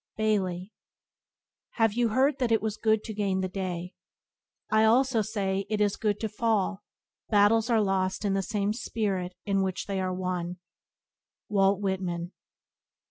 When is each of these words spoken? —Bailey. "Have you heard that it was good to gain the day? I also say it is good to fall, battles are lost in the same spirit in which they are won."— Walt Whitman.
—Bailey. 0.17 0.73
"Have 1.73 1.93
you 1.93 2.07
heard 2.07 2.39
that 2.39 2.51
it 2.51 2.59
was 2.59 2.75
good 2.75 3.03
to 3.03 3.13
gain 3.13 3.41
the 3.41 3.47
day? 3.47 3.93
I 4.71 4.83
also 4.83 5.21
say 5.21 5.67
it 5.69 5.79
is 5.79 5.95
good 5.95 6.19
to 6.21 6.27
fall, 6.27 6.81
battles 7.29 7.69
are 7.69 7.83
lost 7.83 8.25
in 8.25 8.33
the 8.33 8.41
same 8.41 8.73
spirit 8.73 9.35
in 9.45 9.61
which 9.61 9.85
they 9.85 10.01
are 10.01 10.11
won."— 10.11 10.57
Walt 11.49 11.81
Whitman. 11.81 12.31